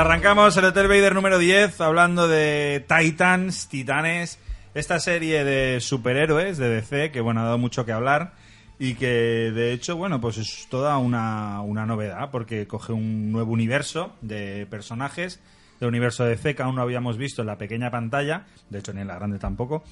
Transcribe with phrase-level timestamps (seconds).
[0.00, 4.38] Arrancamos el Hotel Vader número 10 hablando de Titans, Titanes,
[4.72, 8.32] esta serie de superhéroes de DC que bueno ha dado mucho que hablar
[8.78, 13.52] y que de hecho bueno pues es toda una, una novedad porque coge un nuevo
[13.52, 15.38] universo de personajes
[15.80, 18.94] del universo de DC que aún no habíamos visto en la pequeña pantalla, de hecho
[18.94, 19.84] ni en la grande tampoco,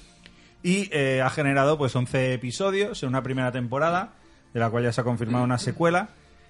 [0.63, 4.13] y eh, ha generado pues 11 episodios en una primera temporada
[4.55, 6.09] de la cual ya se ha confirmado una secuela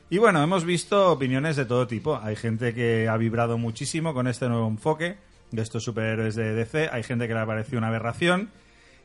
[0.09, 2.19] y bueno, hemos visto opiniones de todo tipo.
[2.21, 5.17] Hay gente que ha vibrado muchísimo con este nuevo enfoque
[5.51, 6.89] de estos superhéroes de DC.
[6.91, 8.49] Hay gente que le ha parecido una aberración.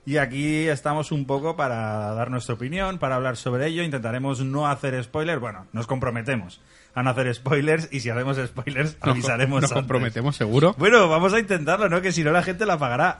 [0.06, 3.82] Y aquí estamos un poco para dar nuestra opinión, para hablar sobre ello.
[3.82, 5.40] Intentaremos no hacer spoilers.
[5.40, 6.60] Bueno, nos comprometemos
[6.94, 9.62] a no hacer spoilers y si hacemos spoilers avisaremos.
[9.62, 9.82] Nos antes.
[9.82, 10.74] comprometemos seguro.
[10.78, 12.02] Bueno, vamos a intentarlo, ¿no?
[12.02, 13.18] Que si no la gente la pagará.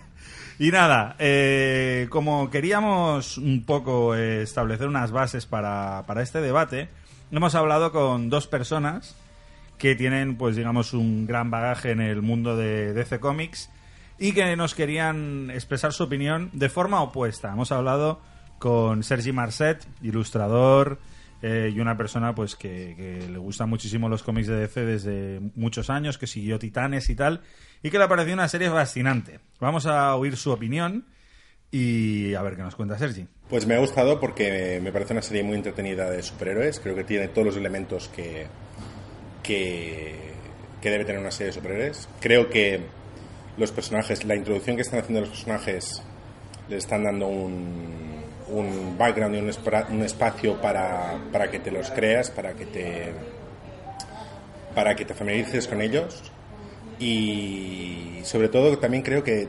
[0.60, 6.88] y nada, eh, como queríamos un poco eh, establecer unas bases para, para este debate,
[7.38, 9.16] hemos hablado con dos personas
[9.78, 13.70] que tienen, pues digamos, un gran bagaje en el mundo de DC Comics
[14.18, 17.52] y que nos querían expresar su opinión de forma opuesta.
[17.52, 18.20] Hemos hablado
[18.58, 21.00] con Sergi Marcet, ilustrador
[21.40, 25.40] eh, y una persona pues que, que le gustan muchísimo los cómics de DC desde
[25.56, 27.40] muchos años, que siguió Titanes y tal,
[27.82, 29.40] y que le pareció una serie fascinante.
[29.58, 31.06] Vamos a oír su opinión
[31.72, 33.26] y a ver qué nos cuenta Sergi.
[33.48, 36.78] Pues me ha gustado porque me parece una serie muy entretenida de superhéroes.
[36.78, 38.46] Creo que tiene todos los elementos que,
[39.42, 40.34] que,
[40.82, 42.08] debe tener una serie de superhéroes.
[42.20, 42.80] Creo que
[43.56, 46.02] los personajes, la introducción que están haciendo los personajes,
[46.68, 49.50] le están dando un, un background y un,
[49.90, 53.12] un espacio para, para que te los creas, para que te
[54.74, 56.32] para que te familiarices con ellos
[56.98, 59.48] y sobre todo también creo que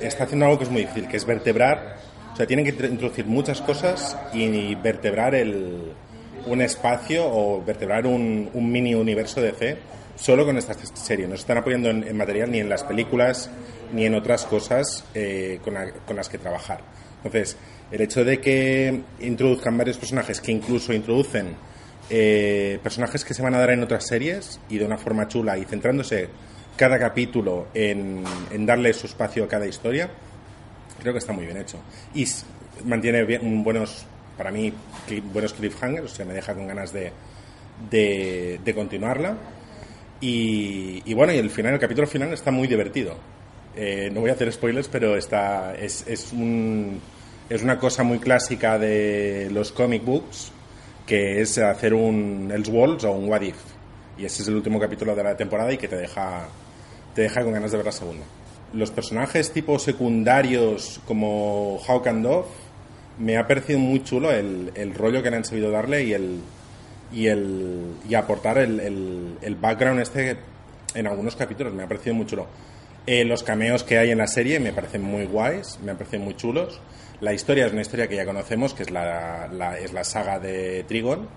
[0.00, 1.96] está haciendo algo que es muy difícil, que es vertebrar,
[2.32, 5.92] o sea, tienen que tr- introducir muchas cosas y vertebrar el,
[6.46, 9.76] un espacio o vertebrar un, un mini universo de C
[10.16, 11.26] solo con esta serie.
[11.26, 13.50] No se están apoyando en, en material ni en las películas
[13.92, 16.80] ni en otras cosas eh, con, la- con las que trabajar.
[17.24, 17.56] Entonces,
[17.90, 21.54] el hecho de que introduzcan varios personajes que incluso introducen
[22.10, 25.56] eh, personajes que se van a dar en otras series y de una forma chula
[25.58, 26.28] y centrándose
[26.76, 28.24] cada capítulo en,
[28.66, 30.10] darle su espacio a cada historia,
[31.00, 31.78] creo que está muy bien hecho.
[32.14, 32.26] Y
[32.84, 34.04] mantiene buenos,
[34.36, 34.72] para mí,
[35.32, 37.12] buenos cliffhangers, o sea, me deja con ganas de,
[37.90, 39.36] de, continuarla.
[40.20, 43.16] Y, y bueno, y el final, el capítulo final está muy divertido.
[43.74, 49.48] Eh, no voy a hacer spoilers, pero está, es, es una cosa muy clásica de
[49.52, 50.50] los comic books,
[51.06, 53.56] que es hacer un Elseworlds o un What If.
[54.18, 56.48] Y ese es el último capítulo de la temporada y que te deja,
[57.16, 58.24] te deja con ganas de ver la segunda.
[58.72, 62.46] Los personajes tipo secundarios como Hawk and Dove
[63.18, 66.40] me ha parecido muy chulo el, el rollo que le han sabido darle y el
[67.12, 70.36] y el y aportar el, el, el background este
[70.94, 72.46] en algunos capítulos me ha parecido muy chulo
[73.06, 76.34] Eh, los cameos que hay en la serie me parecen muy guays me parecen muy
[76.36, 76.80] chulos
[77.20, 80.38] la historia es una historia que ya conocemos que es la, la- es la saga
[80.40, 81.28] de Trigon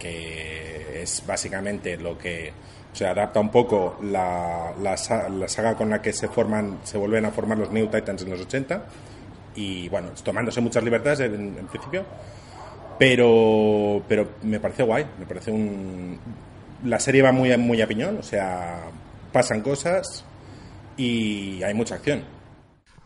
[0.00, 2.52] que es básicamente lo que
[2.92, 6.98] se adapta un poco la, la, sa- la saga con la que se forman se
[6.98, 8.82] vuelven a formar los New Titans en los 80
[9.54, 12.04] y bueno tomándose muchas libertades en, principio.
[12.98, 16.18] Pero pero me parece guay me parece un
[16.84, 18.80] la serie va muy muy a piñón o sea
[19.32, 20.24] pasan cosas
[20.96, 22.24] y hay mucha acción.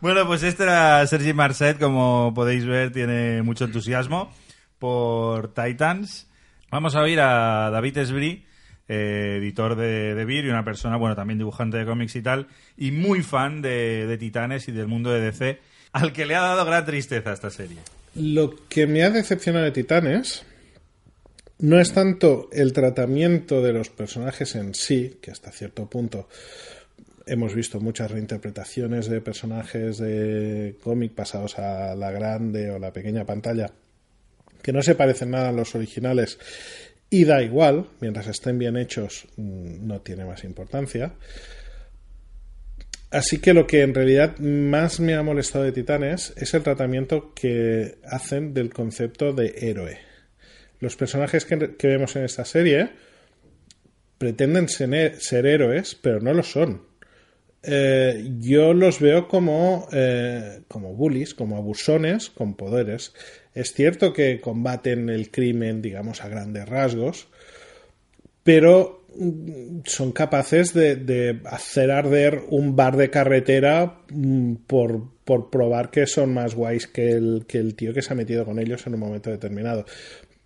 [0.00, 4.30] Bueno, pues este era Sergi Marcet, como podéis ver, tiene mucho entusiasmo
[4.78, 6.28] por Titans.
[6.74, 8.44] Vamos a oír a David Esbri,
[8.88, 12.48] eh, editor de, de Vir y una persona, bueno, también dibujante de cómics y tal,
[12.76, 15.60] y muy fan de, de Titanes y del mundo de DC,
[15.92, 17.78] al que le ha dado gran tristeza esta serie.
[18.16, 20.44] Lo que me ha decepcionado de Titanes
[21.60, 26.28] no es tanto el tratamiento de los personajes en sí, que hasta cierto punto
[27.24, 33.24] hemos visto muchas reinterpretaciones de personajes de cómic pasados a la grande o la pequeña
[33.24, 33.70] pantalla,
[34.64, 36.38] que no se parecen nada a los originales
[37.10, 41.12] y da igual, mientras estén bien hechos mm, no tiene más importancia.
[43.10, 47.34] Así que lo que en realidad más me ha molestado de Titanes es el tratamiento
[47.34, 49.98] que hacen del concepto de héroe.
[50.80, 51.56] Los personajes que,
[51.86, 52.90] vemos en esta serie
[54.16, 56.82] pretenden ser, ser héroes, pero no lo son.
[57.62, 63.12] Eh, yo los veo como, eh, como bullies, como abusones con poderes.
[63.54, 67.28] Es cierto que combaten el crimen, digamos, a grandes rasgos,
[68.42, 75.90] pero mm, son capaces de, hacer arder un bar de carretera mm, por, por probar
[75.90, 78.86] que son más guays que el, que el tío que se ha metido con ellos
[78.86, 79.86] en un momento determinado.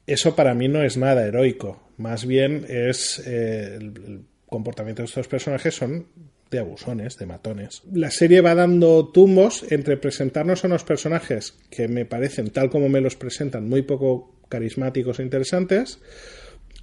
[0.06, 5.08] Eso para mí no es nada heroico, más bien es eh, el, el comportamientos de
[5.10, 6.06] estos personajes son
[6.50, 7.82] de abusones, de matones.
[7.92, 12.88] La serie va dando tumbos entre presentarnos a unos personajes que me parecen, tal como
[12.88, 16.00] me los presentan, muy poco carismáticos e interesantes.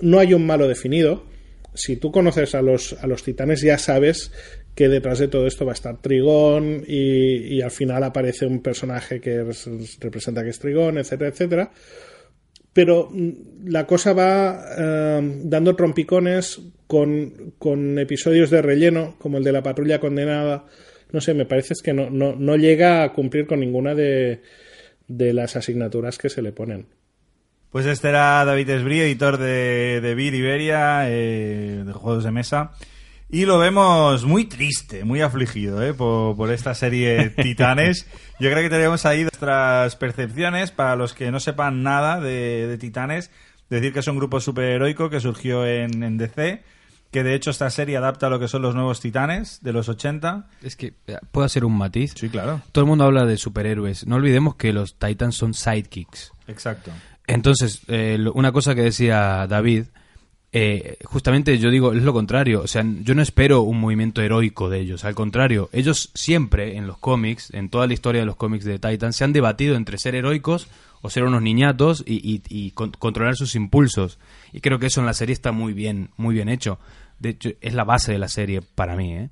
[0.02, 1.26] No hay un malo definido.
[1.74, 4.32] Si tú conoces a los, a los titanes ya sabes
[4.76, 8.62] que detrás de todo esto va a estar Trigón y, y al final aparece un
[8.62, 9.70] personaje que res-
[10.00, 11.72] representa que es Trigón, etcétera, etcétera
[12.76, 19.46] pero mm, la cosa va eh, dando trompicones con, con episodios de relleno, como el
[19.46, 20.66] de la patrulla condenada.
[21.14, 24.42] No sé, me parece que no, no, no llega a cumplir con ninguna de,
[25.08, 26.88] de las asignaturas que se le ponen.
[27.70, 32.74] Pues este era David Esbrí, editor de, de Iberia, eh, de juegos de mesa.
[33.30, 35.94] Y lo vemos muy triste, muy afligido ¿eh?
[35.94, 38.08] por, por esta serie Titanes.
[38.40, 42.78] Yo creo que tenemos ahí nuestras percepciones para los que no sepan nada de, de
[42.78, 43.32] Titanes.
[43.70, 46.64] Decir que es un grupo superheroico que surgió en, en DC,
[47.10, 49.90] que de hecho esta serie adapta a lo que son los nuevos Titanes de los
[49.90, 50.48] 80.
[50.62, 52.14] Es que, eh, ¿puedo hacer un matiz?
[52.16, 52.62] Sí, claro.
[52.72, 54.06] Todo el mundo habla de superhéroes.
[54.06, 56.32] No olvidemos que los Titans son sidekicks.
[56.48, 56.92] Exacto.
[57.26, 59.86] Entonces, eh, una cosa que decía David,
[60.58, 62.62] eh, justamente yo digo, es lo contrario.
[62.62, 65.04] O sea, yo no espero un movimiento heroico de ellos.
[65.04, 68.80] Al contrario, ellos siempre en los cómics, en toda la historia de los cómics de
[68.80, 70.68] Titan, se han debatido entre ser heroicos
[71.02, 74.18] o ser unos niñatos y, y- y con- controlar sus impulsos.
[74.54, 76.80] Y creo que eso en la serie está muy bien, muy bien hecho.
[77.20, 79.30] De hecho, es la base de la serie para mí, ¿eh?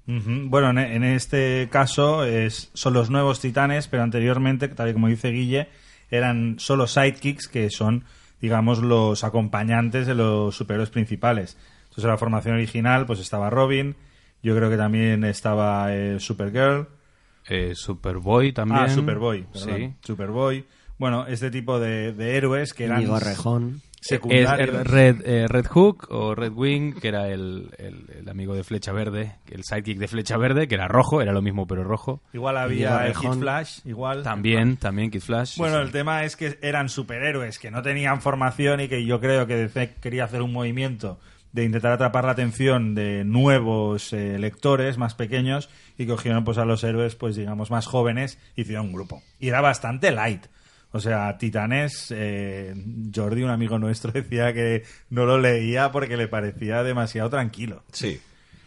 [0.50, 5.08] Bueno, en, en este caso es, son los nuevos titanes, pero anteriormente, tal y como
[5.08, 5.68] dice Guille,
[6.12, 8.04] eran solo sidekicks que son,
[8.44, 11.57] digamos, los acompañantes de los superhéroes principales.
[11.84, 13.95] Entonces, en la formación original, pues estaba Robin,
[14.44, 16.88] yo creo que también estaba eh, Supergirl,
[17.48, 18.81] Eh, Superboy también.
[18.81, 19.94] ah, Superboy, perdón, Sí.
[20.01, 20.66] Superboy.
[20.98, 23.16] Bueno, este tipo de, de héroes que eran Íñigo
[24.10, 24.32] Rejón.
[24.32, 28.64] Es Red, eh, Red Hook o Red Wing, que era el, el- el amigo de
[28.64, 32.22] Flecha Verde, el sidekick de Flecha Verde, que era rojo, era lo mismo pero rojo.
[32.34, 33.32] Igual había el Kid.
[33.40, 34.24] Flash, igual.
[34.24, 35.58] También, también Kid Flash.
[35.58, 39.20] Bueno, sí, el tema es que eran superhéroes que no tenían formación y que yo
[39.20, 41.20] creo que DC quería hacer un movimiento
[41.52, 45.70] de intentar atrapar la atención de nuevos eh, lectores más pequeños
[46.00, 49.22] y cogieron pues a los héroes pues digamos más jóvenes y hicieron un grupo.
[49.40, 50.46] Y era bastante light.
[50.94, 52.74] O sea, Titanes, eh,
[53.13, 57.84] Jordi, un amigo nuestro, decía que no lo leía porque le parecía demasiado tranquilo.
[57.92, 58.22] Sí,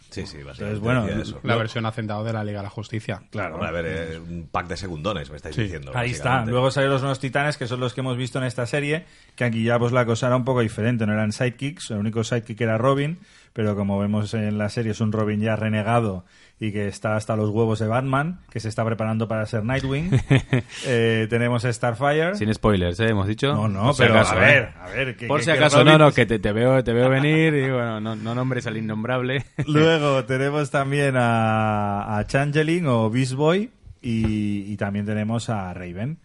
[0.09, 1.39] sí, sí, básicamente Entonces, bueno, eso.
[1.43, 3.21] La versión hacendado de la Liga de la Justicia.
[3.31, 3.55] Claro.
[3.55, 5.63] Hombre, a ver, eh, un pack de segundones, me estáis Sí.
[5.63, 5.91] diciendo.
[5.95, 6.43] Ahí está.
[6.45, 9.45] Luego salieron los nuevos titanes, que son los que hemos visto en esta serie, que
[9.45, 11.05] aquí ya pues la cosa era un poco diferente.
[11.07, 13.19] No eran sidekicks, el único sidekick era Robin,
[13.53, 16.25] pero como vemos en la serie es un Robin ya renegado
[16.59, 20.09] y que está hasta los huevos de Batman, que se está preparando para ser Nightwing.
[20.85, 22.35] Eh, tenemos Starfire.
[22.35, 23.09] Sin spoilers, ¿eh?
[23.09, 23.53] Hemos dicho.
[23.53, 24.73] No, no, Por si pero acaso, a ver, ¿eh?
[24.79, 25.15] a ver.
[25.17, 27.53] Que, Por que- si acaso, Robin- no, no, que te, te veo, te veo venir
[27.53, 29.43] y bueno, no, no nombres al innombrable.
[29.67, 33.69] Luego tenemos también a, a Changeling o Beast Boy
[34.01, 36.17] y, y también tenemos a Raven.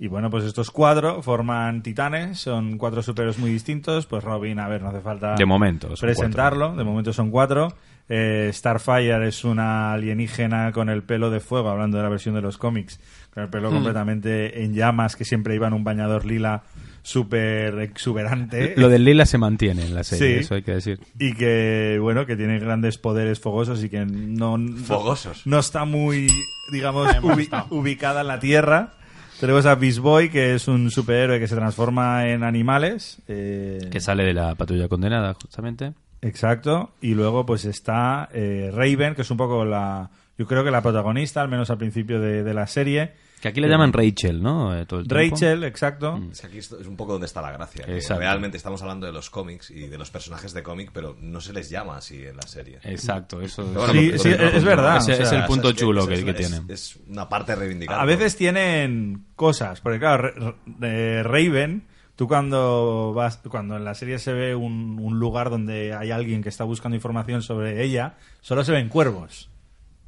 [0.00, 4.06] Y bueno, pues estos cuatro forman titanes, son cuatro superhéroes muy distintos.
[4.06, 7.72] Pues Robin, a ver, no hace falta De momento, presentarlo, de momento son cuatro.
[8.08, 12.40] Eh, Starfire es una alienígena con el pelo de fuego, hablando de la versión de
[12.40, 12.98] los cómics,
[13.34, 16.62] con el pelo completamente en llamas, que siempre iba en un bañador lila
[17.02, 18.74] súper exuberante.
[18.76, 20.40] Lo del lila se mantiene en la serie, Sí.
[20.40, 21.00] eso hay que decir.
[21.18, 25.46] y que bueno que tiene grandes poderes fogosos y que no Fogosos.
[25.46, 26.28] no está muy
[26.72, 28.92] digamos ubi- ubicada en la tierra
[29.40, 34.00] tenemos a Beast Boy que es un superhéroe que se transforma en animales eh, Que
[34.00, 35.92] sale de la patrulla condenada, justamente.
[36.22, 40.70] Exacto y luego pues está eh, Raven que es un poco la yo creo que
[40.70, 44.40] la protagonista al menos al principio de, de la serie Que aquí le llaman Rachel,
[44.42, 44.76] ¿no?
[44.76, 45.34] Eh, todo el tiempo.
[45.36, 47.84] Rachel exacto Es que aquí es un poco donde está la gracia.
[47.84, 51.40] que realmente estamos hablando de los cómics y de los personajes de cómic, pero no
[51.40, 52.78] se les llama así en la serie.
[52.82, 55.74] Exacto, eso Pero bueno, Sí, sí, es verdad, Ese o sea, es el punto es
[55.74, 56.64] que chulo es- que, es- que es- tienen.
[56.70, 58.00] Es una parte reivindicada.
[58.00, 61.86] A veces tienen cosas, porque claro, eh, Raven,
[62.18, 66.42] tú cuando vas, cuando en la serie se ve un, un lugar donde hay alguien
[66.42, 69.48] que está buscando información sobre ella, solo se ven cuervos.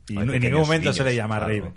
[0.08, 1.54] Y en ningún momento se le llama claro.
[1.54, 1.74] Raven.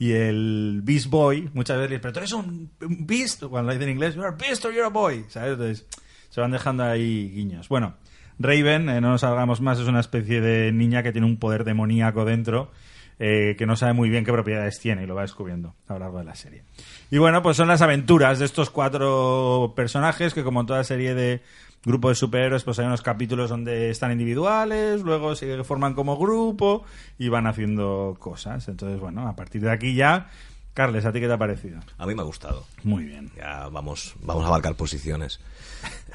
[0.00, 3.68] Y el Beast Boy, muchas veces le dicen, pero tú eres un un Beast, cuando
[3.68, 5.52] lo dicen en inglés, you're a Beast or you're a Boy, ¿sabes?
[5.52, 5.86] Entonces,
[6.28, 7.68] se van dejando ahí guiños.
[7.68, 7.94] Bueno,
[8.40, 11.62] Raven, eh, no nos salgamos más, es una especie de niña que tiene un poder
[11.62, 12.72] demoníaco dentro
[13.18, 15.98] eh, que no sabe muy bien qué propiedades tiene y lo va descubriendo a lo
[16.00, 16.62] largo de la serie.
[17.10, 21.14] Y bueno, pues son las aventuras de estos cuatro personajes que como en toda serie
[21.14, 21.42] de
[21.84, 26.84] grupo de superhéroes, pues hay unos capítulos donde están individuales, luego se forman como grupo
[27.18, 28.68] y van haciendo cosas.
[28.68, 30.30] Entonces, bueno, a partir de aquí ya,
[30.74, 31.80] Carles, ¿a ti qué te ha parecido?
[31.98, 32.64] A mí me ha gustado.
[32.84, 33.32] Muy bien.
[33.36, 35.40] Ya vamos, vamos a abarcar posiciones.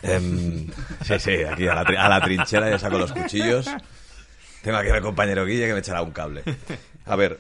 [0.02, 0.68] Em,
[1.02, 3.70] sí, sí, aquí a la, a la trinchera ya saco los cuchillos.
[4.62, 6.44] Tengo aquí al compañero Guille que me echará un cable.
[7.06, 7.40] A ver,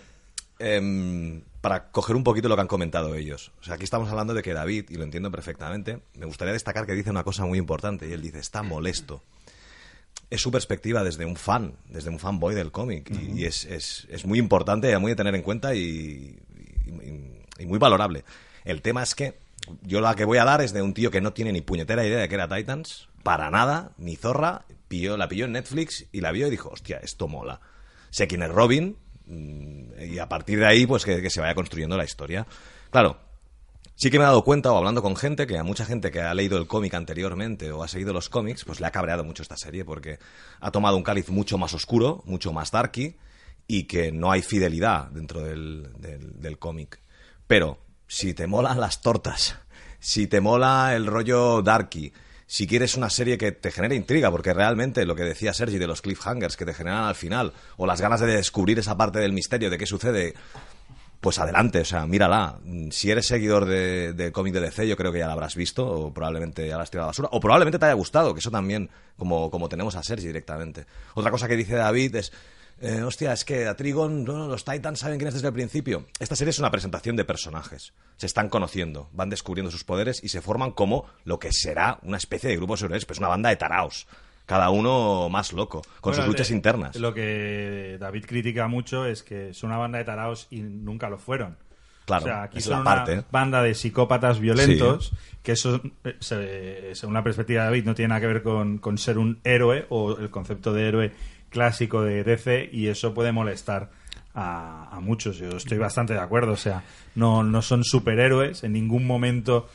[0.60, 3.52] em, para coger un poquito lo que han comentado ellos.
[3.62, 6.86] O sea, aquí estamos hablando de que David, y lo entiendo perfectamente, me gustaría destacar
[6.86, 9.24] que dice una cosa muy importante, y él dice, está molesto.
[10.30, 14.08] Es su perspectiva desde un fan, desde un fanboy del cómic, y, y es, es-
[14.10, 16.38] es muy importante, y muy de tener en cuenta y,
[16.86, 18.24] y- y muy valorable.
[18.66, 19.38] El tema es que
[19.84, 22.06] yo la que voy a dar es de un tío que no tiene ni puñetera
[22.06, 26.20] idea de que era Titans, para nada, ni zorra, pilló, la pilló en Netflix y
[26.22, 27.62] la vio y dijo, hostia, esto mola.
[28.10, 31.98] Sé quién es Robin y a partir de ahí pues que, que se vaya construyendo
[31.98, 32.46] la historia.
[32.92, 33.18] Claro,
[33.96, 36.22] sí que me he dado cuenta, o hablando con gente, que a mucha gente que
[36.22, 39.42] ha leído el cómic anteriormente o ha seguido los cómics, pues le ha cabreado mucho
[39.44, 40.20] esta serie porque
[40.60, 43.16] ha tomado un cáliz mucho más oscuro, mucho más darky
[43.68, 47.00] y que no hay fidelidad dentro del, del- del cómic.
[47.48, 47.78] Pero
[48.08, 49.56] si te molan las tortas,
[50.00, 52.12] si te mola el rollo darky,
[52.54, 55.88] si quieres una serie que te genere intriga, porque realmente lo que decía Sergi de
[55.88, 59.34] los cliffhangers que te generan al final, o las ganas de descubrir esa parte del
[59.34, 60.36] misterio de qué sucede,
[61.20, 62.60] pues adelante, o sea, mírala.
[62.92, 65.84] Si eres seguidor de, de cómic de DC, yo creo que ya la habrás visto,
[65.84, 68.40] o probablemente ya la has tirado a la basura, o probablemente te haya gustado, que
[68.40, 70.86] eso también, como, como tenemos a Sergi directamente.
[71.16, 72.32] Otra cosa que dice David es,
[72.82, 76.06] eh, hostia, es que a Trigon, no, los Titans saben quién es desde el principio.
[76.20, 77.94] Esta serie es una presentación de personajes.
[78.18, 82.18] Se están conociendo, van descubriendo sus poderes y se forman como lo que será una
[82.18, 84.08] especie de grupo de superhéroes, pues una banda de taraos.
[84.46, 86.98] Cada uno más loco, con Bueno, sus luchas eh, internas.
[86.98, 91.18] Lo que David critica mucho es que son una banda de taraos y nunca lo
[91.18, 91.58] fueron.
[92.06, 93.24] Claro, o sea, aquí es son la una parte.
[93.32, 98.10] banda de psicópatas violentos que eso, eh, se- según la perspectiva de David, no tiene
[98.10, 101.12] nada que ver con, con ser un héroe o el concepto de héroe
[101.54, 103.92] clásico de DC y eso puede molestar
[104.34, 105.38] a, a muchos.
[105.38, 106.54] Yo estoy bastante de acuerdo.
[106.54, 106.84] O sea,
[107.16, 108.64] no, no son superhéroes.
[108.64, 109.70] En ningún momento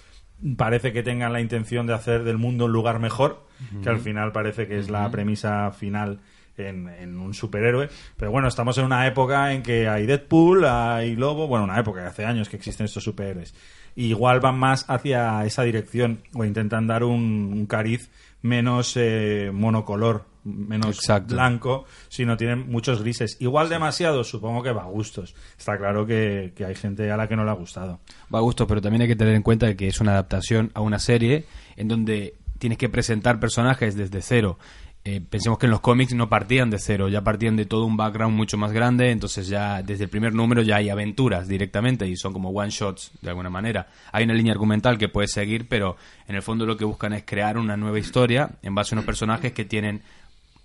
[0.57, 3.45] parece que tengan la intención de hacer del mundo un lugar mejor,
[3.83, 6.21] que al final parece que es la premisa final
[6.57, 7.89] en, en un superhéroe.
[8.17, 12.07] Pero bueno, estamos en una época en que hay Deadpool, hay Lobo, bueno, una época,
[12.07, 13.55] hace años que existen estos superhéroes.
[13.97, 18.11] Y igual van más hacia esa dirección o intentan dar un, un cariz
[18.43, 21.35] menos eh, monocolor, menos Exacto.
[21.35, 23.37] blanco, sino tienen muchos grises.
[23.41, 25.35] Igual demasiado, supongo que va a gustos.
[25.59, 28.01] Está claro que, que hay gente a la que no le ha gustado.
[28.33, 30.81] Va a gusto, pero también hay que tener en cuenta que es una adaptación a
[30.81, 34.59] una serie en donde tienes que presentar personajes desde cero.
[35.05, 37.97] Eh, pensemos que en los cómics no partían de cero, ya partían de todo un
[37.97, 42.17] background mucho más grande, entonces ya desde el primer número ya hay aventuras directamente y
[42.17, 43.87] son como one shots de alguna manera.
[44.13, 47.23] Hay una línea argumental que puedes seguir, pero en el fondo lo que buscan es
[47.25, 50.03] crear una nueva historia en base a unos personajes que tienen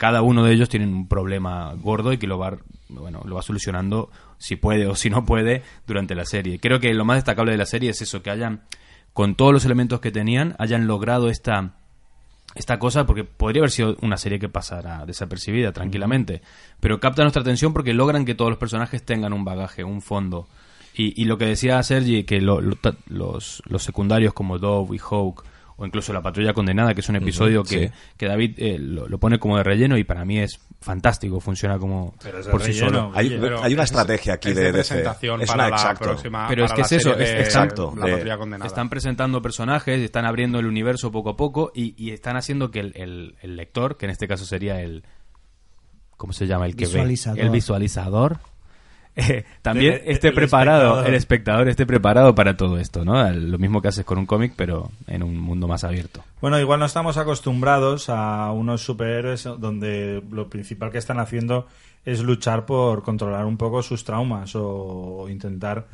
[0.04, 2.58] cada uno de ellos tiene un problema gordo y que lo va
[2.90, 6.60] bueno lo va solucionando si puede o si no puede durante la serie.
[6.60, 8.64] Creo que lo más destacable de la serie es eso que hayan
[9.14, 11.76] con todos los elementos que tenían hayan logrado esta
[12.54, 16.42] esta cosa porque podría haber sido una serie que pasara desapercibida tranquilamente.
[16.82, 20.48] Pero capta nuestra atención porque logran que todos los personajes tengan un bagaje un fondo.
[20.96, 25.46] Y, y lo que decía Sergi que lo- los, los secundarios como Dove y Hawk
[25.76, 27.94] o incluso la patrulla condenada que es un episodio que, sí.
[28.18, 31.80] que David eh, lo, lo pone como de relleno y para mí es fantástico funciona
[31.80, 32.14] como
[32.52, 32.88] por sí relleno.
[32.88, 35.70] solo Hay, Oye, pero hay una es- estrategia aquí es de, presentación Es para una
[35.70, 36.04] la exacto.
[36.06, 38.68] próxima Pero es que la es eso, es- exacto, la patrulla condenada.
[38.68, 42.80] están presentando personajes están abriendo el universo poco a poco y, y están haciendo que
[42.80, 45.04] el, el- el lector que en este caso sería el
[46.18, 46.66] ¿cómo se llama?
[46.68, 47.38] el que Visualizador.
[47.40, 48.38] ve el visualizador
[49.16, 51.08] eh, también esté el preparado espectador.
[51.08, 53.30] el espectador esté preparado para todo esto ¿no?
[53.32, 56.80] lo mismo que haces con un cómic pero en un mundo más abierto Bueno, igual
[56.80, 61.68] no estamos acostumbrados a unos superhéroes donde lo principal que están haciendo
[62.06, 65.86] es luchar por controlar un poco sus traumas o intentar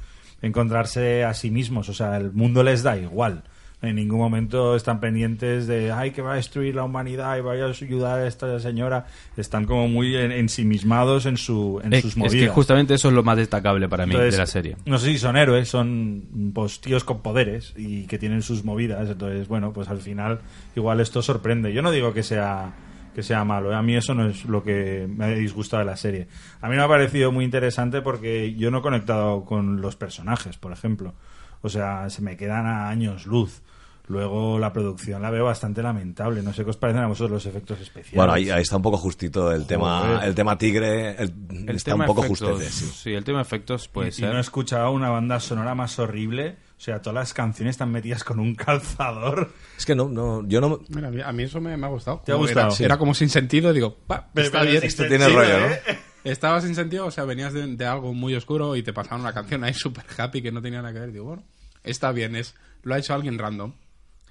[0.41, 1.89] encontrarse a sí mismos.
[1.89, 3.43] O sea, el mundo les da igual.
[3.81, 7.63] En ningún momento están pendientes de, ay, que va a destruir la humanidad y vaya
[7.65, 9.05] a ayudar a esta señora.
[9.37, 12.49] Están como muy en- ensimismados en, su, en es, sus es movidas.
[12.49, 15.07] que justamente eso es lo más destacable para mí Entonces, de la serie No sé
[15.07, 19.09] si son héroes, son pues, tíos con poderes y que tienen sus movidas.
[19.09, 20.39] Entonces, bueno, pues al final
[20.75, 21.71] igual esto sorprende.
[21.71, 22.73] Yo no digo que sea
[23.15, 23.75] que sea malo, ¿eh?
[23.75, 26.27] a mí eso no es lo que me ha disgustado de la serie.
[26.61, 30.57] A mí me ha parecido muy interesante porque yo no he conectado con los personajes,
[30.57, 31.13] por ejemplo.
[31.61, 33.61] O sea, se me quedan a años luz.
[34.09, 36.41] Luego la producción la veo bastante lamentable.
[36.41, 38.15] No sé qué os parecen a vosotros los efectos especiales.
[38.15, 41.31] Bueno, ahí, ahí está un poco justito el tema, el tema tigre, el-
[41.67, 42.85] el está tema un poco efectos, justete, sí.
[43.03, 45.99] sí el tema efectos puede y, y ser no he escuchado una banda sonora más
[45.99, 46.57] horrible.
[46.75, 49.51] O sea, todas las canciones están metidas con un calzador.
[49.77, 52.23] Es que no, no, yo no, Mira, a mí- eso me, me ha gustado.
[52.25, 52.67] ¿Te ha gustado?
[52.67, 52.83] Era, Sí.
[52.85, 54.81] era como sin sentido, digo, pa, está bien.
[54.83, 55.75] esto tiene rollo, ¿no?
[56.23, 59.33] Estaba sin sentido, o sea, venías de, de algo muy oscuro y te pasaban una
[59.33, 61.11] canción ahí súper happy que no tenía nada que ver.
[61.11, 61.43] Digo, bueno,
[61.83, 63.73] está bien, es lo ha hecho alguien random.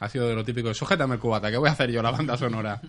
[0.00, 2.37] Ha sido de lo típico, sujétame el cubata, que voy a hacer yo la banda
[2.37, 2.81] sonora.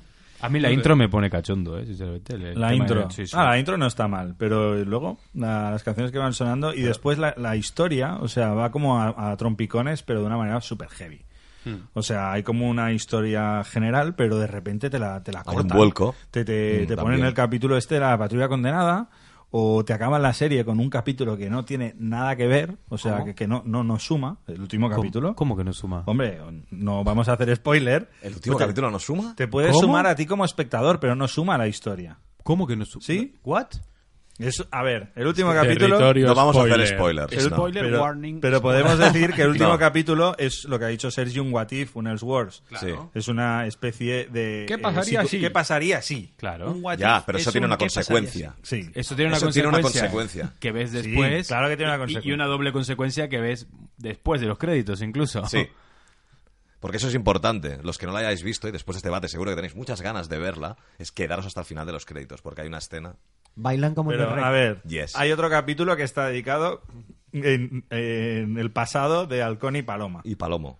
[0.42, 1.86] A mí la intro me pone cachondo, ¿eh?
[1.86, 2.34] sinceramente.
[2.36, 3.08] el- La intro.
[3.08, 3.36] de- sí, sí.
[3.38, 6.82] Ah, la intro no está mal, pero luego la- las canciones que van sonando y
[6.82, 10.62] después la, la historia, o sea, va como a, a trompicones, pero de una manera
[10.62, 11.22] súper heavy.
[11.94, 15.46] O sea, hay como una historia general, pero de repente te la, te la Hay
[15.50, 15.78] un cortan.
[15.78, 16.16] vuelco.
[16.32, 19.10] Te, te, Mm, te ponen el capítulo este de la patrulla condenada
[19.52, 22.98] o te acaban la serie con un capítulo que no tiene nada que ver, o
[22.98, 25.36] sea, que, que no, no, no suma, el último ¿Cómo- capítulo.
[25.36, 26.04] ¿Cómo que no suma?
[26.06, 26.40] Hombre,
[26.72, 28.10] no vamos a hacer spoiler.
[28.22, 29.34] ¿El último Pues te- capítulo nos suma?
[29.36, 29.80] Te puede ¿Cómo?
[29.82, 32.20] sumar a ti como espectador, pero no suma a la historia.
[32.44, 33.04] ¿Cómo que no suma?
[33.04, 33.36] ¿Sí?
[33.44, 33.68] ¿What?
[34.40, 35.98] Es, a ver, el último capítulo...
[35.98, 37.26] Territorio No vamos a hacer spoiler.
[37.28, 37.50] spoilers.
[37.50, 37.56] No.
[37.58, 38.40] spoiler Pero, warning.
[38.40, 39.78] pero podemos decir que el último No.
[39.78, 42.64] capítulo es lo que ha dicho Sergio, un What If, un Elseworlds.
[42.80, 42.88] Sí.
[43.14, 44.64] Es una especie de...
[44.66, 45.40] ¿Qué eh, pasaría si?
[45.42, 46.34] ¿Qué pasaría si?
[46.38, 46.72] Claro.
[46.72, 48.56] Un what Ya, pero es eso tiene un una ¿qué pasaría consecuencia.
[48.64, 48.90] Sí.
[48.96, 49.52] Eso tiene una Eso consecuencia.
[49.52, 50.54] tiene una consecuencia.
[50.60, 51.48] Que ves Sí, después.
[51.50, 52.32] claro que tiene una y- consecuencia.
[52.32, 53.68] Y una doble consecuencia que ves
[53.98, 55.46] después de los créditos, incluso.
[55.48, 55.68] Sí.
[56.80, 57.80] Porque eso es importante.
[57.84, 60.02] Los que no la hayáis visto y después de este debate seguro que tenéis muchas
[60.02, 63.16] ganas de verla, es quedaros hasta el final de los créditos, porque hay una escena.
[63.56, 64.44] Bailan como Pero, el rey.
[64.44, 65.16] a ver, Yes.
[65.16, 66.82] hay otro capítulo que está dedicado
[67.34, 70.22] en, en el pasado de Halcón y Paloma.
[70.24, 70.80] Y Palomo.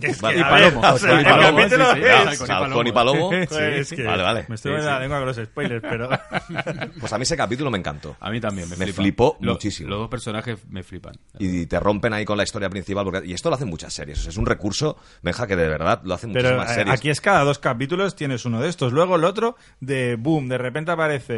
[0.00, 0.94] Que es que, Vale, a y ver, Palomo.
[0.94, 2.10] o sea, Y el Palomo, capítulo sí, sí, es-
[2.40, 3.26] Halcón y Halcón y Palomo.
[3.28, 4.44] Joder, es que Vale, vale.
[4.48, 6.08] Me estoy poniendo la lengua con los spoilers, pero...
[7.00, 8.16] Pues a mí ese capítulo me encantó.
[8.20, 9.90] A mí también me, Me flipó Lo- muchísimo.
[9.90, 11.14] Los dos personajes me flipan.
[11.38, 13.04] Y te rompen ahí con la historia principal.
[13.04, 13.26] Porque...
[13.26, 14.18] Y esto lo hacen muchas series.
[14.18, 16.94] O sea, es un recurso, Benja, que de verdad lo hacen Pero muchísimas eh, series.
[16.98, 18.92] aquí es cada dos capítulos tienes uno de estos.
[18.92, 21.34] Luego el otro de boom, de repente aparece,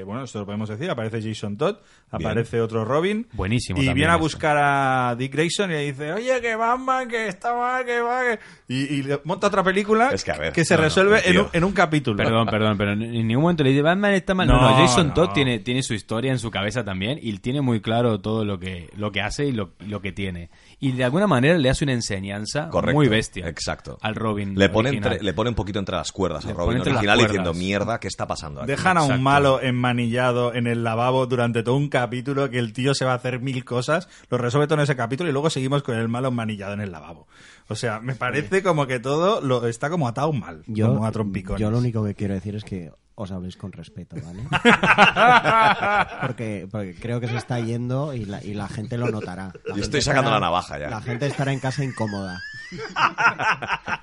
[0.00, 1.76] eh, bueno, esto lo podemos decir, aparece Jason Todd,
[2.10, 3.26] aparece otro Robin.
[3.32, 4.18] Buenísimo Y viene a eso.
[4.20, 8.22] buscar a Dick Grayson y le dice, oye, que Batman, que está mal, que va,
[8.22, 8.38] que...
[8.68, 11.32] Y, y le monta otra película Es que, a ver, se no, no, resuelve en,
[11.32, 11.42] tío.
[11.44, 12.16] un, en un capítulo.
[12.18, 14.46] Perdón, perdón, pero en en ningún momento le dice Batman está mal.
[14.48, 15.14] No, no, No, Jason no.
[15.14, 18.58] Todd tiene, tiene su historia en su cabeza también y tiene muy claro todo lo
[18.58, 20.50] que, lo que hace y lo, lo que tiene.
[20.80, 23.48] Y de alguna manera le hace una enseñanza Correcto, muy bestia.
[23.48, 23.96] Exacto.
[24.02, 24.54] Al Robin.
[24.58, 27.54] Le pone, entre- le pone un poquito entre las cuerdas Le al Robin original diciendo,
[27.54, 28.68] mierda, ¿qué está pasando aquí?
[28.68, 29.22] Dejan a un Exacto.
[29.22, 33.16] malo enmanillado en el lavabo durante todo un capítulo que el tío se va a
[33.16, 36.28] hacer mil cosas, lo resuelve todo en ese capítulo y luego seguimos con el malo
[36.28, 37.26] enmanillado en el lavabo.
[37.68, 41.10] O sea, me parece como que todo lo está como atado mal, Yo, como a
[41.12, 41.60] trompicones.
[41.60, 44.42] yo lo único que quiero decir es que os habléis con respeto, ¿vale?
[46.26, 49.52] porque, porque creo que se está yendo y la, y la gente lo notará.
[49.64, 50.90] La Yo estoy sacando estará- la navaja ya.
[50.90, 52.40] La gente estará en casa incómoda.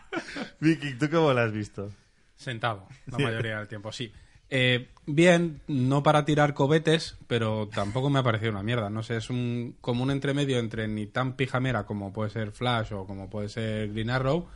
[0.59, 1.89] Vicky, ¿tú cómo lo has visto?
[2.35, 4.11] Sentado, la mayoría del tiempo, sí.
[4.55, 8.91] Eh, bien, no para tirar cobetes, pero tampoco me ha parecido una mierda.
[8.91, 12.93] No sé, es un, como un entremedio entre ni tan pijamera como puede ser Flash
[12.93, 14.47] o como puede ser Green Arrow,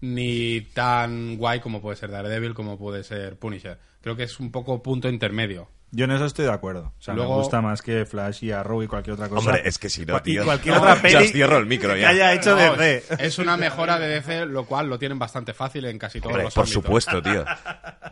[0.00, 3.78] ni tan guay como puede ser Daredevil, como puede ser Punisher.
[4.00, 5.68] Creo que es un poco punto intermedio.
[5.94, 6.92] Yo en eso estoy de acuerdo.
[6.98, 9.50] O sea, Luego- me gusta más que Flash y Arrow y cualquier otra cosa.
[9.50, 10.44] Hombre, es que si no, Cual- y tío.
[10.44, 12.08] cualquier otra Ya peli os cierro el micro que ya.
[12.08, 13.04] haya hecho No, DC.
[13.24, 16.44] es una mejora de DC, lo cual lo tienen bastante fácil en casi todos Hombre,
[16.44, 16.82] los por ámbitos.
[16.82, 17.44] supuesto, tío.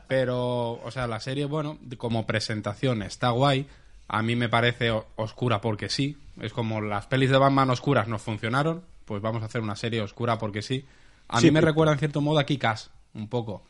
[0.08, 3.66] Pero, o sea, la serie, bueno, como presentación está guay.
[4.08, 6.18] A mí me parece oscura porque sí.
[6.40, 10.00] Es como las pelis de Batman oscuras no funcionaron, pues vamos a hacer una serie
[10.00, 10.84] oscura porque sí.
[11.28, 13.62] A Sí, mí me pero- recuerda en cierto modo a Kick-Ass, un poco.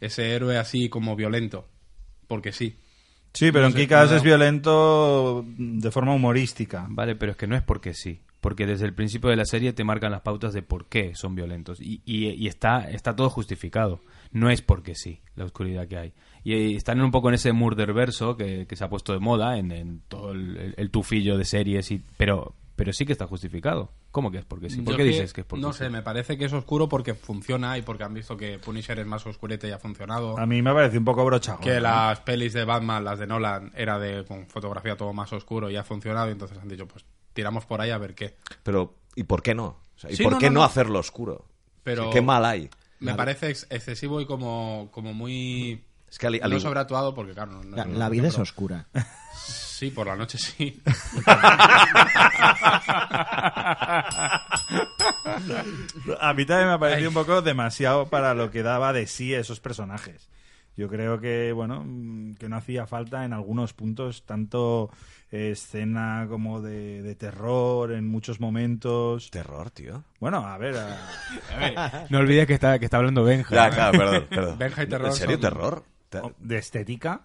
[0.00, 1.66] Ese héroe así como violento,
[2.26, 2.76] porque sí.
[3.36, 6.86] Sí, pero No en Kikas es violento de forma humorística.
[6.88, 8.20] Vale, pero es que no es porque sí.
[8.40, 11.34] Porque desde el principio de la serie te marcan las pautas de por qué son
[11.34, 11.80] violentos.
[11.80, 14.00] Y, y- y está, está todo justificado.
[14.32, 16.12] No es porque sí, la oscuridad que hay.
[16.44, 19.18] Y, eh, están un poco en ese murder verso que, que se ha puesto de
[19.18, 21.90] moda en, en todo el, el- el tufillo de series.
[21.90, 23.90] Y, pero, pero sí que está justificado.
[24.10, 24.82] ¿Cómo que es porque sí?
[24.82, 25.78] ¿Por Yo qué que- dices que es porque No sí?
[25.80, 29.06] sé, me parece que es oscuro porque funciona y porque han visto que Punisher es
[29.06, 30.38] más oscurete y ha funcionado.
[30.38, 31.60] A mí me parece un poco brochago.
[31.60, 35.70] que las pelis de Batman, las de Nolan, era de con fotografía todo más oscuro
[35.70, 38.36] y ha funcionado, y entonces han dicho, pues tiramos por ahí a ver qué.
[38.62, 39.66] Pero, ¿y por qué no?
[39.96, 40.64] O sea, ¿Y Sí, por no, qué no, no, no.
[40.66, 41.46] hacerlo oscuro?
[41.82, 42.68] Pero ¿Qué mal hay?
[43.00, 45.84] Me parece ex- excesivo y como, como muy...
[46.10, 47.52] Es que al- al- no sobreactuado porque, claro...
[47.52, 48.86] no- no La, vida es oscura.
[49.36, 50.80] Sí, por la noche sí.
[56.20, 59.34] A mí también me ha parecido un poco demasiado para lo que daba de sí
[59.34, 60.28] esos personajes.
[60.76, 64.90] Yo creo que, bueno, mm, que no hacía falta en algunos puntos tanto
[65.30, 69.30] eh, escena como de, de terror en muchos momentos.
[69.30, 70.04] Terror, tío.
[70.20, 73.54] Bueno, a ver, a- No olvides que está, que está hablando Benja.
[73.54, 74.58] Ya, claro, perdón, perdón.
[74.58, 75.84] Benja y terror ¿En serio son- terror?
[76.38, 77.22] De estética,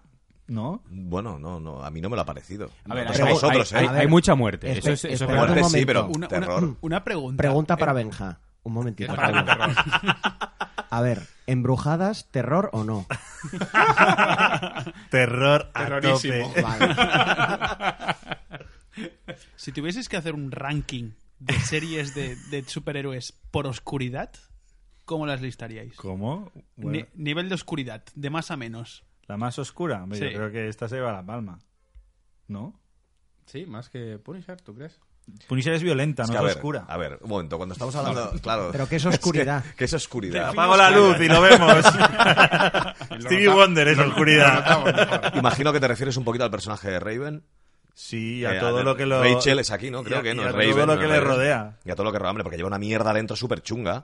[0.48, 0.82] ¿no?
[0.88, 2.70] Bueno, no, no, a mí no me lo ha parecido.
[2.88, 3.90] A ver, No hay, sé hay- vosotros, hay- ¿eh?
[3.90, 4.72] Hay mucha muerte.
[4.72, 6.76] espe- Eso es, eso es Muerte sí, pero Una, terror.
[6.80, 7.36] una pregunta.
[7.36, 8.38] Pregunta Eh, para Benja.
[8.64, 9.14] Un momentito.
[9.14, 9.74] Para.
[10.90, 13.06] A ver, ¿embrujadas, terror o no?
[15.10, 16.48] Terror a Terrorísimo.
[16.48, 16.62] tope.
[16.62, 16.94] Vale.
[19.56, 24.30] Si tuvieses que hacer un ranking de series de, de superhéroes por oscuridad,
[25.04, 25.94] ¿cómo las listaríais?
[25.96, 26.50] ¿Cómo?
[26.76, 29.04] Bueno, Ni- nivel de oscuridad, de más a menos.
[29.28, 30.02] la más oscura.
[30.02, 30.34] Hombre, Yo Sí.
[30.34, 31.58] creo que esta se lleva la palma.
[32.48, 32.78] ¿No?
[33.46, 35.00] Sí, más que Punisher, ¿tú crees?
[35.48, 36.84] Punisher es violenta, Es no que, es a ver, oscura.
[36.88, 38.32] A ver, un momento, cuando estamos hablando.
[38.42, 38.70] Claro.
[38.72, 39.62] Pero ¿qué es oscuridad?
[39.64, 40.48] que, que es oscuridad.
[40.48, 41.84] Apago la luz y lo vemos.
[43.20, 45.32] Stevie Wonder es oscuridad.
[45.36, 47.44] Imagino que te refieres un poquito al personaje de Raven.
[47.94, 49.22] Sí, a Eh, todo lo que lo...
[49.22, 50.02] Rachel es aquí, ¿no?
[50.02, 51.24] Creo a- que no y a es todo lo que le Raven.
[51.24, 51.76] rodea.
[51.84, 54.02] Y a todo lo que rodea, hombre, porque lleva una mierda dentro súper chunga.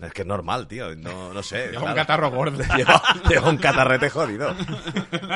[0.00, 0.94] Es que es normal, tío.
[0.96, 1.68] No, no sé.
[1.70, 2.62] Lleva un catarro gordo.
[2.76, 4.54] Lleva, lleva un catarrete jodido.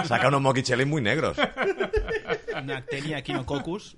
[0.05, 1.37] Saca unos moquichelis muy negros.
[2.61, 3.95] Una tenia Echinococcus.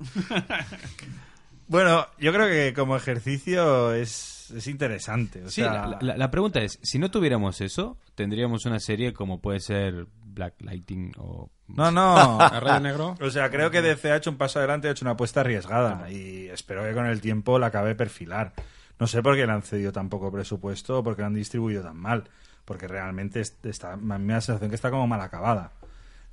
[1.67, 5.43] Bueno, yo creo que como ejercicio es, es interesante.
[5.45, 9.15] O Sí, sea, la, la- la pregunta es, si no tuviéramos eso, tendríamos una serie
[9.15, 11.51] como puede ser Black Lighting o...
[11.69, 12.39] No, no.
[12.53, 13.15] ¿El Rayo Negro?
[13.21, 16.11] O sea, creo que DC ha hecho un paso adelante, ha hecho una apuesta arriesgada
[16.11, 18.53] y espero que con el tiempo la acabe de perfilar.
[18.99, 21.35] No sé por qué le han cedido tan poco presupuesto o por qué la han
[21.35, 22.25] distribuido tan mal,
[22.65, 25.73] porque realmente es- está, a mí me da la sensación que está como mal acabada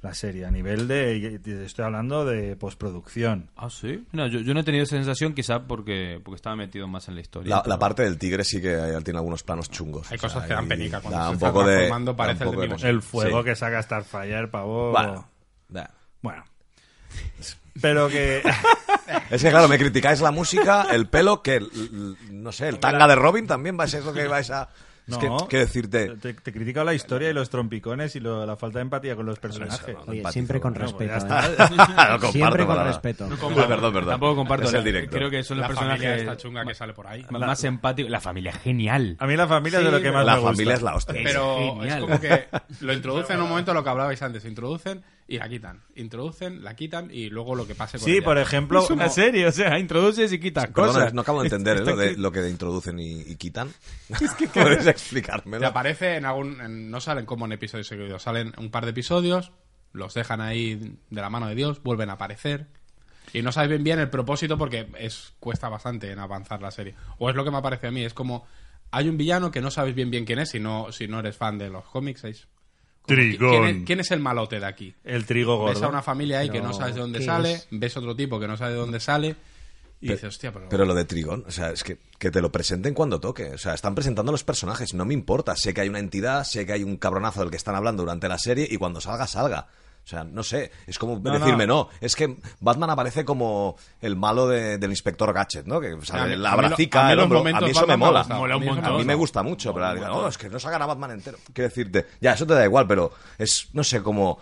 [0.01, 3.49] la serie, a nivel de, de- estoy hablando de postproducción.
[3.55, 4.03] Ah, sí.
[4.13, 7.15] No, yo, yo no he tenido esa sensación quizá porque, porque estaba metido más en
[7.15, 7.49] la historia.
[7.49, 10.11] La, la pero- parte del tigre sí que hay- tiene algunos planos chungos.
[10.11, 12.11] Hay O sea, cosas que dan penica cuando da se un está poco de- transformando,
[12.13, 13.45] da parece un el poco de- de El fuego Sí.
[13.45, 14.91] que saca Starfire, pavo.
[14.91, 15.27] Bueno,
[15.69, 15.91] da.
[16.21, 16.43] Bueno.
[17.81, 18.41] Pero que...
[19.29, 21.59] Es que claro, me criticáis la música, el pelo, que
[22.29, 24.69] no sé, el tanga de Robin también va a ser lo que vais a.
[25.07, 26.09] Es que, No, ¿qué decirte?
[26.15, 29.15] Te, te he criticado la historia y los trompicones y lo- la falta de empatía
[29.15, 29.95] con los personajes.
[30.05, 31.13] no, Oye, siempre con bueno, respeto.
[31.27, 31.55] pues ¿eh?
[31.57, 31.77] No
[32.19, 32.91] comparto Siempre con para nada.
[32.93, 33.27] respeto.
[33.67, 34.09] Perdón, perdón.
[34.11, 34.65] Tampoco comparto.
[34.67, 35.17] Es la- el directo.
[35.17, 37.25] Creo que son los La familia personajes esta chunga que sale por ahí.
[37.29, 38.11] más empáticos.
[38.11, 39.17] La familia genial.
[39.19, 40.53] A mí la familia es de lo que más La me gusta.
[40.53, 41.15] familia es la hostia.
[41.23, 41.87] Pero genial.
[41.97, 42.45] es como que
[42.81, 44.45] lo introducen en un momento lo que hablabais antes.
[44.45, 45.03] Introducen
[45.35, 45.81] y la quitan.
[45.95, 48.23] Introducen, la quitan y luego lo que pase con Sí, ella.
[48.25, 48.83] por ejemplo...
[48.83, 51.13] Es una como- serie, o sea, introduces y quitas Perdona, cosas.
[51.13, 53.69] no acabo de entender ¿eh, lo, de, lo que introducen y, y quitan.
[54.53, 55.59] ¿Puedes explicármelo?
[55.61, 56.59] Te aparece en algún...
[56.61, 58.23] en- no salen como en episodios seguidos.
[58.23, 59.51] Salen un par de episodios,
[59.93, 62.67] los dejan ahí de la mano de Dios, vuelven a aparecer.
[63.33, 66.95] Y no sabes bien bien el propósito porque es cuesta bastante en avanzar la serie.
[67.17, 68.03] O es lo que me parece a mí.
[68.03, 68.45] Es como...
[68.93, 71.37] Hay un villano que no sabes bien bien quién es si no, si no eres
[71.37, 72.19] fan de los cómics.
[72.21, 72.47] ¿sabes?
[73.05, 73.49] Trigón.
[73.49, 74.93] ¿quién es, quién es el malote de aquí?
[75.03, 75.73] El trigo gordo.
[75.73, 77.67] Ves a una familia ahí que Pero, no sabes de dónde ¿qué sale, es?
[77.71, 79.35] ves otro tipo que no sabe de dónde sale
[79.99, 80.67] y Pe- dices, hostia, pero...
[80.69, 83.51] Pero lo de Trigón, o sea, es que, que te lo presenten cuando toque.
[83.53, 85.55] O sea, están presentando los personajes, no me importa.
[85.55, 88.27] Sé que hay una entidad, sé que hay un cabronazo del que están hablando durante
[88.27, 89.67] la serie y cuando salga, salga.
[90.03, 91.87] O sea, no sé, es como No, decirme, no.
[92.01, 95.79] es que Batman aparece como el malo de- del inspector Gadget, ¿no?
[95.79, 97.39] Que sale A mí- la bracica, a mí el hombro.
[97.39, 98.19] A mí eso me Batman me mola.
[98.21, 98.35] gusta.
[98.35, 98.93] Mola un A mí me montón.
[98.93, 99.43] A mí me gusta.
[99.43, 101.37] mucho, pero no, es que no sacan a Batman entero.
[101.53, 104.39] Quiero decirte, ya, eso te da igual, pero es, no sé, como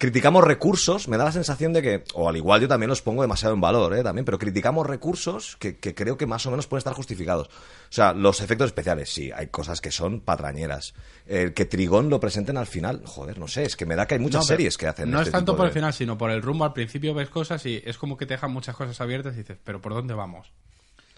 [0.00, 3.20] criticamos recursos, me da la sensación de que, o al igual yo también los pongo
[3.20, 4.02] demasiado en valor, ¿eh?
[4.02, 7.48] También, pero criticamos recursos que, que creo que más o menos pueden estar justificados.
[7.48, 7.50] O
[7.92, 10.94] sea, los efectos especiales, sí, hay cosas que son patrañeras.
[11.26, 14.14] El que Trigón lo presenten al final, joder, no sé, es que me da que
[14.14, 16.16] hay muchas No, series que hacen No este es tanto por de- el final, sino
[16.16, 16.64] por el rumbo.
[16.64, 19.58] Al principio ves cosas y es como que te dejan muchas cosas abiertas y dices,
[19.62, 20.50] pero ¿por dónde vamos?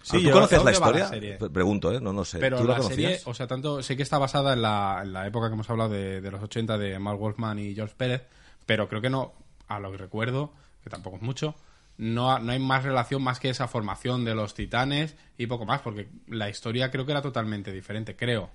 [0.02, 1.38] Sí, ¿Tú yo- conocías la ¿dónde va la historia?
[1.52, 2.00] Pregunto, ¿eh?
[2.00, 2.40] No, no sé.
[2.40, 5.24] Pero ¿Tú la serie, o sea, tanto sé que está basada en la, en la
[5.28, 8.22] época que hemos hablado de, de los 80 de Mark Wolfman y George Pérez,
[8.66, 9.32] pero creo que no,
[9.68, 11.54] a lo que recuerdo, que tampoco es mucho,
[11.96, 15.80] no, no hay más relación más que esa formación de los titanes y poco más,
[15.82, 18.50] porque la historia creo que era totalmente diferente, creo.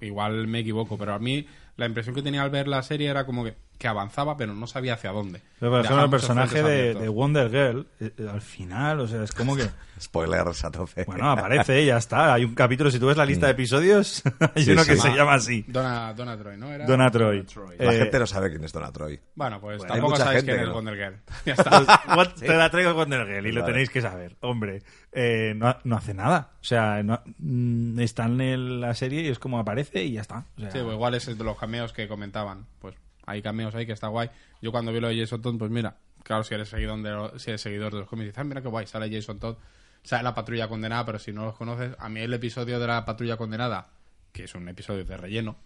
[0.00, 3.24] Igual me equivoco, pero a mí la impresión que tenía al ver la serie era
[3.24, 5.42] como que, que avanzaba, pero no sabía hacia dónde.
[5.58, 9.32] Pero, por ejemplo, el personaje de, Wonder Girl, eh, eh, al final, o sea, es
[9.32, 9.64] como que...
[10.02, 11.04] Spoilers a tope.
[11.04, 12.34] Bueno, aparece y ya está.
[12.34, 14.22] Hay un capítulo, si tú ves la lista de episodios,
[14.54, 14.90] hay Sí, uno sí.
[14.90, 15.64] que se Ma- llama así.
[15.68, 16.72] Donna, Donna Troy, ¿no?
[16.72, 17.44] Era Donna Troy.
[17.78, 19.20] La Eh, gente no sabe quién es Donna Troy.
[19.36, 20.74] Bueno, pues tampoco sabéis quién es no.
[20.74, 21.20] Wonder Girl.
[21.46, 21.70] Ya está.
[22.16, 23.72] What- Te la traigo Wonder Girl y lo Vale.
[23.72, 24.36] tenéis que saber.
[24.40, 26.50] Hombre, eh, no, no hace nada.
[26.60, 30.46] O sea, no- mm, está en la serie y es como aparece y ya está.
[30.56, 32.66] O sea, Sí, pues igual es de los cameos que comentaban.
[32.80, 34.30] Pues hay cameos ahí que está guay.
[34.60, 37.50] Yo cuando vi lo de Jason Todd, pues mira, claro, si eres seguidor de, si
[37.50, 39.56] eres seguidor de los cómics, dices, ah, mira qué guay, sale Jason Todd,
[40.02, 43.04] sale la patrulla condenada, pero si no los conoces, a mí el episodio de la
[43.04, 43.90] patrulla condenada,
[44.32, 45.56] que es un episodio de relleno,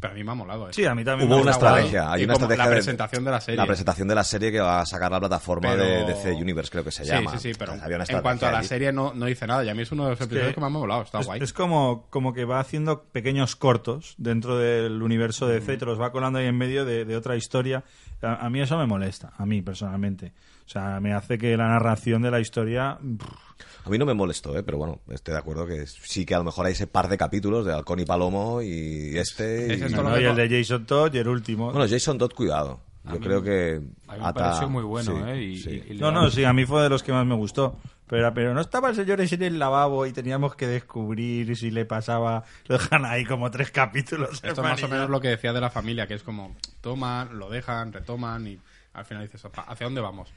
[0.00, 0.68] pero a mí me ha molado.
[0.68, 0.72] ¿eh?
[0.72, 2.10] Sí, a mí también Hubo me una estrategia.
[2.10, 3.56] Hay una estrategia la presentación de la serie.
[3.58, 6.70] La presentación de la serie que va a sacar la plataforma Pero- de DC Universe,
[6.70, 7.32] creo que se sí, llama.
[7.32, 9.64] sí, sí, pero Había una en cuanto a la serie no, no dice nada.
[9.64, 11.02] Y a mí es uno de los episodios que que, me ha molado.
[11.02, 11.42] Está es, guay.
[11.42, 16.00] es como, como que va haciendo pequeños cortos dentro del universo de DC, te los
[16.00, 17.84] va colando ahí en medio de, de otra historia.
[18.22, 20.32] A, a mí eso me molesta, a mí personalmente.
[20.66, 22.98] O sea, me hace que la narración de la historia...
[23.00, 24.62] pff, A mí no me molestó, ¿eh?
[24.62, 27.18] pero bueno, estoy de acuerdo que sí que a lo mejor hay ese par de
[27.18, 29.72] capítulos de Halcón y Palomo y este.
[29.74, 31.72] Es y- no, el de Jason Todd y el último.
[31.72, 32.80] Bueno, Jason Todd, cuidado.
[33.10, 33.80] Yo creo que.
[34.08, 35.42] A mí me pareció muy bueno, sí, ¿eh?
[35.42, 35.70] Y- sí.
[35.70, 37.78] y- y le no, no, sí, a mí fue de los que más me gustó.
[38.10, 41.70] Pero, pero no estaba el señor ese en el lavabo y teníamos que descubrir si
[41.70, 42.42] le pasaba.
[42.66, 44.42] Lo dejan ahí como tres capítulos.
[44.42, 47.38] Esto es más o menos lo que decía de la familia, que es como toman,
[47.38, 48.58] lo dejan, retoman y
[48.94, 50.32] al final dices, "Opa, ¿hacia dónde vamos?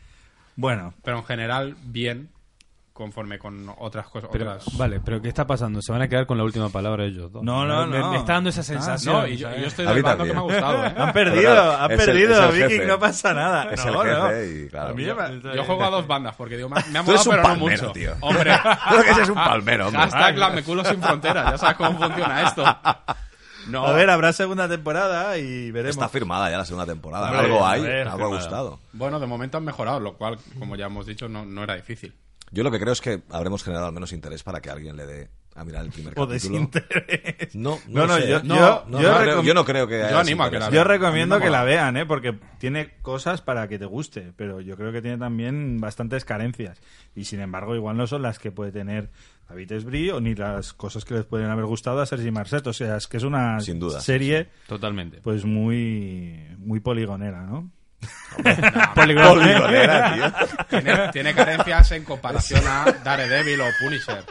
[0.55, 2.29] Bueno, Pero en general, bien,
[2.93, 4.29] conforme con otras cosas.
[4.31, 4.77] Pero, otras...
[4.77, 5.81] vale, pero ¿qué está pasando?
[5.81, 7.41] ¿Se van a quedar con la última palabra ellos dos?
[7.43, 8.11] No, no, Me- no.
[8.11, 9.15] Me, está dando esa Ah, sensación.
[9.15, 10.93] No, y yo, yo estoy del bando que me ha gustado, ¿eh?
[10.95, 13.63] han perdido, claro, han es perdido, es Viking, no pasa nada.
[13.71, 14.25] Es No, el no.
[14.27, 14.89] jefe y, claro.
[14.89, 17.29] A mí me- Yo juego a dos bandas porque digo, me ha, me molado, un
[17.31, 17.91] pero no palmero, mucho.
[17.93, 18.13] tío.
[18.21, 18.51] Hombre,
[18.89, 20.01] Creo que ese es un palmero, hombre.
[20.01, 21.51] hashtag la meculo sin fronteras.
[21.51, 22.63] Ya sabes cómo funciona esto.
[23.69, 25.95] No, A ver, habrá segunda temporada y veremos.
[25.95, 27.27] Está firmada ya la segunda temporada.
[27.31, 28.79] Hombre, algo hay, ver, algo ha gustado.
[28.91, 32.13] bueno, de momento han mejorado, lo cual, como ya hemos dicho, no, no era difícil.
[32.53, 35.05] Yo lo que creo es que habremos generado al menos interés para que alguien le
[35.05, 36.53] dé a mirar el primer O capítulo.
[36.53, 37.55] desinterés.
[37.55, 38.29] No, No, no, sé.
[38.29, 40.49] yo- no, yo- no, yo no creo, yo no creo que yo haya animo a
[40.51, 40.69] que la.
[40.69, 42.05] Yo recomiendo que la vean, ¿eh?
[42.05, 46.79] porque tiene cosas para que te guste, pero yo creo que tiene también bastantes carencias.
[47.15, 49.09] Y sin embargo, igual no son las que puede tener
[49.49, 52.65] David Esbrí o ni las cosas que les pueden haber gustado a Sergi Marcet.
[52.67, 55.19] O sea, es que es una Sin duda, sí, serie Totalmente.
[55.21, 57.69] pues muy, muy poligonera, ¿no?
[58.95, 60.33] Poligonera, tío.
[60.69, 64.23] Tiene, tiene carencias en comparación a Daredevil o Punisher.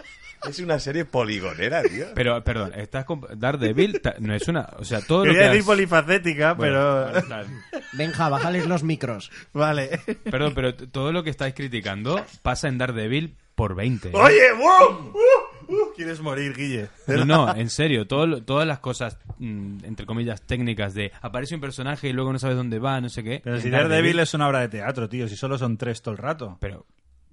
[0.48, 2.06] Es una serie poligonera, tío.
[2.16, 4.68] Pero, perdón, estás comp- Daredevil ta- no es una...
[4.76, 7.12] O sea, todo lo Quería que decir has- polifacética, Bueno, pero...
[7.12, 7.48] vale, vale.
[7.92, 9.30] Benja, bájales los micros.
[9.52, 10.00] Vale.
[10.28, 14.08] Perdón, pero t- todo lo que estáis criticando pasa en Daredevil por 20.
[14.08, 14.12] ¿eh?
[14.14, 16.88] Oye, wow, uh, uh, quieres morir, Guille.
[17.06, 21.60] No, no, en serio, todo todas las cosas, mm, entre comillas, técnicas de aparece un
[21.60, 23.40] personaje y luego no sabes dónde va, no sé qué.
[23.42, 26.18] Pero si Daredevil es una obra de teatro, tío, si solo son tres todo el
[26.18, 26.56] rato.
[26.60, 26.86] Pero,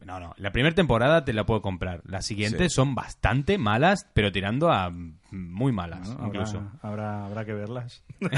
[0.05, 2.01] no, no, la primera temporada te la puedo comprar.
[2.05, 2.75] Las siguientes Sí.
[2.75, 4.91] son bastante malas, pero tirando a
[5.31, 6.27] muy malas, ¿no?
[6.27, 6.57] incluso.
[6.81, 6.89] Habrá,
[7.21, 8.03] habrá, habrá que verlas.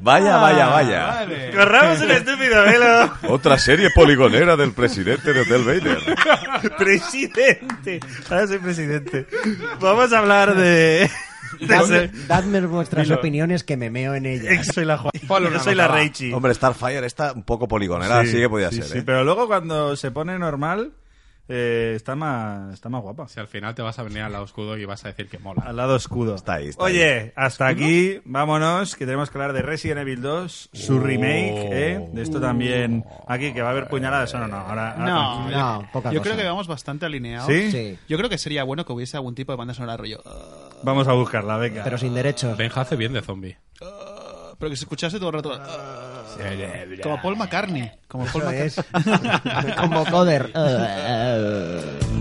[0.00, 1.06] Vaya, vaya, vaya.
[1.06, 1.50] vale.
[1.54, 3.12] Corramos un estúpido velo.
[3.28, 6.16] Otra serie poligonera del presidente de Hotel Vader.
[6.78, 8.00] presidente.
[8.30, 9.26] Ahora soy presidente.
[9.80, 11.10] Vamos a hablar de...
[12.26, 13.18] Dadme, vuestras Dilo.
[13.18, 14.66] opiniones que me meo en ellas.
[14.74, 15.12] Soy la Juan.
[15.52, 15.88] Yo soy la.
[15.88, 16.32] Reichi.
[16.32, 18.84] Hombre, Starfire está un poco poligonera, sí, que podía sí, ser.
[18.86, 19.02] sí, ¿eh?
[19.04, 20.92] pero luego cuando se pone normal
[21.48, 23.26] eh, está más está más guapa.
[23.28, 25.38] Si al final te vas a venir al lado escudo y vas a decir que
[25.38, 25.62] mola.
[25.66, 26.34] Al lado escudo.
[26.34, 30.70] Está ahí, está Oye, hasta aquí, vámonos, que tenemos que hablar de Resident Evil 2,
[30.72, 32.08] su remake, ¿eh?
[32.12, 34.92] De esto también, aquí, que va a haber puñaladas, o no, no, ahora...
[34.92, 35.58] ahora No, tranquilo.
[35.58, 36.30] No, poca yo cosa.
[36.30, 37.46] creo que vamos bastante alineados.
[37.48, 37.70] ¿Sí?
[37.70, 40.20] Sí, Yo creo que sería bueno que hubiese algún tipo de banda sonora rollo.
[40.26, 41.82] "Ah", Vamos a buscarla, venga.
[41.84, 42.56] pero sin derechos.
[42.56, 43.56] Benja hace bien de zombie.
[44.58, 45.52] Pero que se escuchase todo el rato.
[45.54, 46.24] "Ah",
[47.02, 47.90] como Paul McCartney.
[48.08, 49.74] Como Paul McCartney.
[49.76, 50.50] Como coder.